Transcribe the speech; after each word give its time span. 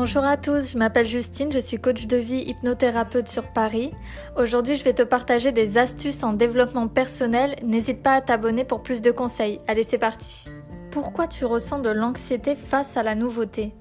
Bonjour 0.00 0.22
à 0.22 0.36
tous, 0.36 0.74
je 0.74 0.78
m'appelle 0.78 1.08
Justine, 1.08 1.52
je 1.52 1.58
suis 1.58 1.76
coach 1.76 2.06
de 2.06 2.16
vie 2.16 2.44
hypnothérapeute 2.46 3.26
sur 3.26 3.42
Paris. 3.42 3.90
Aujourd'hui, 4.36 4.76
je 4.76 4.84
vais 4.84 4.92
te 4.92 5.02
partager 5.02 5.50
des 5.50 5.76
astuces 5.76 6.22
en 6.22 6.34
développement 6.34 6.86
personnel. 6.86 7.56
N'hésite 7.64 8.00
pas 8.00 8.12
à 8.12 8.20
t'abonner 8.20 8.64
pour 8.64 8.84
plus 8.84 9.02
de 9.02 9.10
conseils. 9.10 9.60
Allez, 9.66 9.82
c'est 9.82 9.98
parti. 9.98 10.50
Pourquoi 10.92 11.26
tu 11.26 11.44
ressens 11.44 11.80
de 11.80 11.90
l'anxiété 11.90 12.54
face 12.54 12.96
à 12.96 13.02
la 13.02 13.16
nouveauté? 13.16 13.74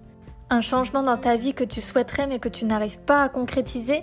Un 0.50 0.60
changement 0.60 1.04
dans 1.04 1.18
ta 1.18 1.36
vie 1.36 1.54
que 1.54 1.64
tu 1.64 1.82
souhaiterais 1.82 2.26
mais 2.26 2.40
que 2.40 2.50
tu 2.50 2.66
n'arrives 2.66 3.02
pas 3.02 3.22
à 3.22 3.30
concrétiser? 3.30 4.02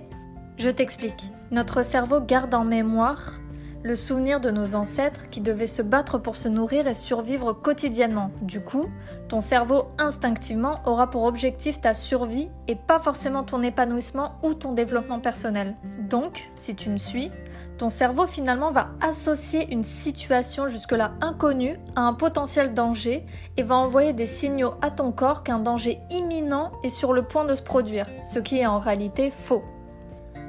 Je 0.57 0.71
t'explique. 0.71 1.33
Notre 1.51 1.85
cerveau 1.85 2.21
garde 2.21 2.55
en 2.55 2.65
mémoire 2.65 3.41
le 3.85 3.97
souvenir 3.97 4.41
de 4.41 4.51
nos 4.51 4.75
ancêtres 4.75 5.29
qui 5.29 5.43
devaient 5.43 5.67
se 5.67 5.83
battre 5.83 6.17
pour 6.17 6.37
se 6.37 6.49
nourrir 6.49 6.87
et 6.87 6.95
survivre 6.95 7.53
quotidiennement. 7.53 8.31
Du 8.41 8.61
coup, 8.61 8.87
ton 9.29 9.41
cerveau 9.41 9.85
instinctivement 9.99 10.81
aura 10.87 11.11
pour 11.11 11.25
objectif 11.25 11.83
ta 11.83 11.93
survie 11.93 12.49
et 12.67 12.77
pas 12.77 12.99
forcément 12.99 13.45
ton 13.45 13.63
épanouissement 13.63 14.37
ou 14.43 14.55
ton 14.55 14.73
développement 14.73 15.21
personnel. 15.21 15.77
Donc, 15.99 16.51
si 16.57 16.75
tu 16.75 16.89
me 16.89 16.97
suis, 16.97 17.31
ton 17.77 17.91
cerveau 17.91 18.27
finalement 18.27 18.71
va 18.71 18.89
associer 19.03 19.71
une 19.71 19.83
situation 19.83 20.67
jusque-là 20.67 21.13
inconnue 21.21 21.77
à 21.95 22.03
un 22.03 22.15
potentiel 22.15 22.73
danger 22.73 23.27
et 23.59 23.63
va 23.63 23.75
envoyer 23.75 24.15
des 24.15 24.27
signaux 24.27 24.75
à 24.81 24.91
ton 24.91 25.13
corps 25.13 25.43
qu'un 25.43 25.59
danger 25.59 26.01
imminent 26.11 26.73
est 26.85 26.89
sur 26.89 27.13
le 27.13 27.23
point 27.23 27.45
de 27.45 27.55
se 27.55 27.63
produire, 27.63 28.07
ce 28.25 28.39
qui 28.39 28.61
est 28.61 28.67
en 28.67 28.79
réalité 28.79 29.31
faux. 29.31 29.63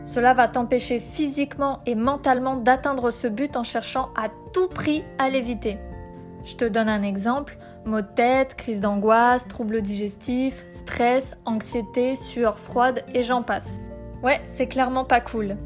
Cela 0.06 0.36
va 0.36 0.48
t'empêcher 0.48 1.00
physiquement 1.00 1.82
et 1.88 1.96
mentalement 1.96 2.56
d'atteindre 2.56 3.10
ce 3.10 3.28
but 3.28 3.58
en 3.58 3.64
cherchant 3.64 4.10
à 4.16 4.30
tout 4.54 4.68
prix 4.68 5.04
à 5.18 5.30
l'éviter. 5.30 5.80
Je 6.44 6.56
te 6.56 6.64
donne 6.64 6.90
un 6.90 7.02
exemple. 7.02 7.58
Maux 7.86 8.02
de 8.02 8.08
tête, 8.08 8.56
crise 8.56 8.82
d'angoisse, 8.82 9.48
troubles 9.48 9.82
digestifs, 9.82 10.66
stress, 10.70 11.38
anxiété, 11.46 12.16
sueur 12.16 12.60
froide 12.60 13.04
et 13.14 13.24
j'en 13.24 13.42
passe. 13.42 13.80
Ouais, 14.24 14.40
c'est 14.48 14.68
clairement 14.68 15.06
pas 15.06 15.22
cool. 15.22 15.58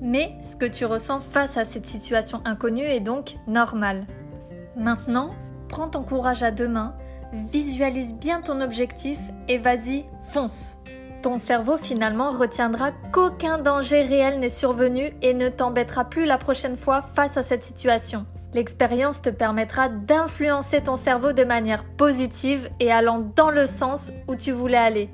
Mais 0.00 0.36
ce 0.42 0.56
que 0.56 0.66
tu 0.66 0.84
ressens 0.84 1.20
face 1.20 1.56
à 1.56 1.64
cette 1.64 1.86
situation 1.86 2.42
inconnue 2.44 2.84
est 2.84 3.00
donc 3.00 3.36
normal. 3.46 4.06
Maintenant, 4.76 5.30
prends 5.68 5.88
ton 5.88 6.02
courage 6.02 6.42
à 6.42 6.50
deux 6.50 6.68
mains, 6.68 6.94
visualise 7.32 8.14
bien 8.14 8.40
ton 8.40 8.60
objectif 8.60 9.18
et 9.48 9.58
vas-y, 9.58 10.04
fonce. 10.26 10.78
Ton 11.24 11.38
cerveau 11.38 11.78
finalement 11.78 12.32
retiendra 12.32 12.90
qu'aucun 13.10 13.56
danger 13.56 14.02
réel 14.02 14.40
n'est 14.40 14.50
survenu 14.50 15.10
et 15.22 15.32
ne 15.32 15.48
t'embêtera 15.48 16.04
plus 16.04 16.26
la 16.26 16.36
prochaine 16.36 16.76
fois 16.76 17.00
face 17.00 17.38
à 17.38 17.42
cette 17.42 17.64
situation. 17.64 18.26
L'expérience 18.52 19.22
te 19.22 19.30
permettra 19.30 19.88
d'influencer 19.88 20.82
ton 20.82 20.98
cerveau 20.98 21.32
de 21.32 21.44
manière 21.44 21.84
positive 21.84 22.68
et 22.78 22.92
allant 22.92 23.26
dans 23.36 23.50
le 23.50 23.66
sens 23.66 24.12
où 24.28 24.36
tu 24.36 24.52
voulais 24.52 24.76
aller. 24.76 25.08